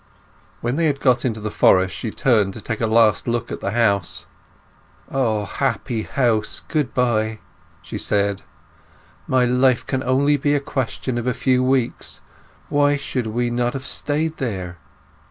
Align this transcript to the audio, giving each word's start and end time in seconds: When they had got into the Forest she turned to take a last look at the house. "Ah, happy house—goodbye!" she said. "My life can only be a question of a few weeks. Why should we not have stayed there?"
When 0.61 0.77
they 0.77 0.87
had 0.87 0.99
got 0.99 1.23
into 1.25 1.39
the 1.39 1.51
Forest 1.51 1.93
she 1.95 2.09
turned 2.09 2.55
to 2.55 2.59
take 2.61 2.81
a 2.81 2.87
last 2.87 3.27
look 3.27 3.51
at 3.51 3.59
the 3.59 3.69
house. 3.69 4.25
"Ah, 5.11 5.45
happy 5.45 6.01
house—goodbye!" 6.01 7.37
she 7.83 7.99
said. 7.99 8.41
"My 9.27 9.45
life 9.45 9.85
can 9.85 10.01
only 10.01 10.37
be 10.37 10.55
a 10.55 10.59
question 10.59 11.19
of 11.19 11.27
a 11.27 11.35
few 11.35 11.63
weeks. 11.63 12.19
Why 12.67 12.95
should 12.95 13.27
we 13.27 13.51
not 13.51 13.73
have 13.73 13.85
stayed 13.85 14.37
there?" 14.37 14.79